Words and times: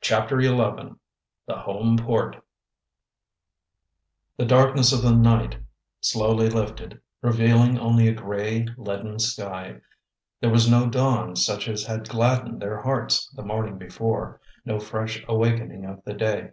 CHAPTER 0.00 0.40
XI 0.40 0.94
THE 1.46 1.56
HOME 1.56 1.98
PORT 1.98 2.42
The 4.38 4.46
darkness 4.46 4.90
of 4.90 5.02
the 5.02 5.14
night 5.14 5.58
slowly 6.00 6.48
lifted, 6.48 7.02
revealing 7.20 7.78
only 7.78 8.08
a 8.08 8.14
gray, 8.14 8.66
leaden 8.78 9.18
sky. 9.18 9.82
There 10.40 10.48
was 10.48 10.66
no 10.70 10.88
dawn 10.88 11.36
such 11.36 11.68
as 11.68 11.84
had 11.84 12.08
gladdened 12.08 12.62
their 12.62 12.80
hearts 12.80 13.30
the 13.36 13.44
morning 13.44 13.76
before, 13.76 14.40
no 14.64 14.80
fresh 14.80 15.22
awakening 15.28 15.84
of 15.84 16.02
the 16.06 16.14
day. 16.14 16.52